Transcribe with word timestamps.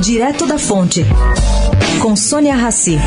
Direto 0.00 0.46
da 0.46 0.58
Fonte, 0.58 1.04
com 2.00 2.16
Sônia 2.16 2.54
Rassi. 2.54 2.98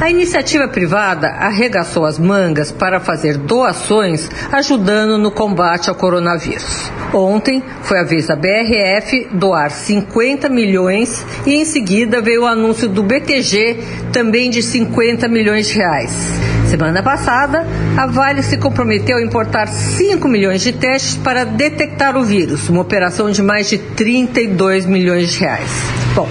A 0.00 0.08
iniciativa 0.08 0.68
privada 0.68 1.28
arregaçou 1.28 2.06
as 2.06 2.18
mangas 2.18 2.72
para 2.72 2.98
fazer 2.98 3.36
doações 3.36 4.30
ajudando 4.50 5.18
no 5.18 5.30
combate 5.30 5.90
ao 5.90 5.94
coronavírus. 5.94 6.90
Ontem 7.12 7.62
foi 7.82 7.98
a 7.98 8.04
vez 8.04 8.28
da 8.28 8.36
BRF 8.36 9.28
doar 9.32 9.70
50 9.70 10.48
milhões 10.48 11.22
e 11.44 11.56
em 11.56 11.64
seguida 11.66 12.22
veio 12.22 12.44
o 12.44 12.46
anúncio 12.46 12.88
do 12.88 13.02
BTG 13.02 13.78
também 14.14 14.48
de 14.48 14.62
50 14.62 15.28
milhões 15.28 15.68
de 15.68 15.74
reais. 15.74 16.53
Semana 16.74 17.04
passada, 17.04 17.64
a 17.96 18.04
Vale 18.08 18.42
se 18.42 18.56
comprometeu 18.56 19.18
a 19.18 19.22
importar 19.22 19.68
5 19.68 20.26
milhões 20.26 20.60
de 20.60 20.72
testes 20.72 21.14
para 21.14 21.44
detectar 21.44 22.16
o 22.16 22.24
vírus, 22.24 22.68
uma 22.68 22.80
operação 22.80 23.30
de 23.30 23.40
mais 23.44 23.68
de 23.68 23.78
32 23.78 24.84
milhões 24.84 25.30
de 25.30 25.38
reais. 25.38 25.70
Bom, 26.16 26.28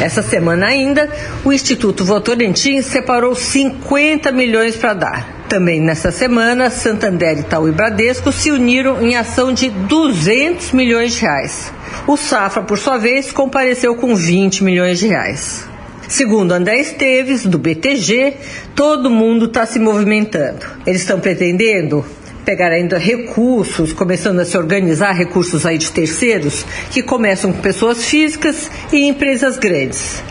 essa 0.00 0.22
semana 0.22 0.64
ainda, 0.64 1.10
o 1.44 1.52
Instituto 1.52 2.06
Votorantim 2.06 2.80
separou 2.80 3.34
50 3.34 4.32
milhões 4.32 4.76
para 4.76 4.94
dar. 4.94 5.28
Também 5.46 5.78
nessa 5.78 6.10
semana, 6.10 6.70
Santander, 6.70 7.40
Itaú 7.40 7.68
e 7.68 7.72
Bradesco 7.72 8.32
se 8.32 8.50
uniram 8.50 9.06
em 9.06 9.14
ação 9.14 9.52
de 9.52 9.68
200 9.68 10.72
milhões 10.72 11.12
de 11.12 11.20
reais. 11.20 11.70
O 12.06 12.16
Safra, 12.16 12.62
por 12.62 12.78
sua 12.78 12.96
vez, 12.96 13.30
compareceu 13.30 13.94
com 13.94 14.16
20 14.16 14.64
milhões 14.64 14.98
de 14.98 15.08
reais. 15.08 15.70
Segundo 16.12 16.52
André 16.52 16.78
Esteves, 16.78 17.46
do 17.46 17.56
BTG, 17.56 18.34
todo 18.74 19.08
mundo 19.08 19.46
está 19.46 19.64
se 19.64 19.78
movimentando. 19.78 20.66
Eles 20.86 21.00
estão 21.00 21.18
pretendendo 21.18 22.04
pegar 22.44 22.70
ainda 22.70 22.98
recursos, 22.98 23.94
começando 23.94 24.40
a 24.40 24.44
se 24.44 24.58
organizar 24.58 25.12
recursos 25.12 25.64
aí 25.64 25.78
de 25.78 25.90
terceiros, 25.90 26.66
que 26.90 27.02
começam 27.02 27.50
com 27.50 27.62
pessoas 27.62 28.04
físicas 28.04 28.70
e 28.92 29.08
empresas 29.08 29.56
grandes. 29.56 30.22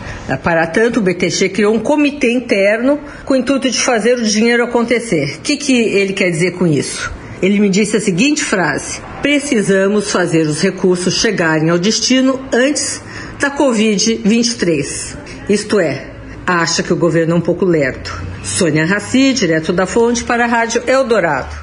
Para 0.44 0.68
tanto, 0.68 1.00
o 1.00 1.02
BTG 1.02 1.48
criou 1.48 1.74
um 1.74 1.80
comitê 1.80 2.30
interno 2.30 3.00
com 3.24 3.34
o 3.34 3.36
intuito 3.36 3.68
de 3.68 3.80
fazer 3.80 4.18
o 4.18 4.22
dinheiro 4.22 4.62
acontecer. 4.62 5.38
O 5.38 5.40
que, 5.40 5.56
que 5.56 5.76
ele 5.76 6.12
quer 6.12 6.30
dizer 6.30 6.52
com 6.52 6.64
isso? 6.64 7.12
Ele 7.42 7.58
me 7.58 7.68
disse 7.68 7.96
a 7.96 8.00
seguinte 8.00 8.44
frase: 8.44 9.00
precisamos 9.20 10.12
fazer 10.12 10.46
os 10.46 10.62
recursos 10.62 11.16
chegarem 11.16 11.70
ao 11.70 11.78
destino 11.78 12.40
antes 12.52 13.02
da 13.40 13.50
Covid-23. 13.50 15.21
Isto 15.48 15.80
é, 15.80 16.10
acha 16.46 16.82
que 16.82 16.92
o 16.92 16.96
governo 16.96 17.34
é 17.34 17.36
um 17.36 17.40
pouco 17.40 17.64
lerdo. 17.64 18.10
Sônia 18.44 18.86
Raci, 18.86 19.32
direto 19.32 19.72
da 19.72 19.86
fonte 19.86 20.24
para 20.24 20.44
a 20.44 20.48
Rádio 20.48 20.82
Eldorado. 20.86 21.62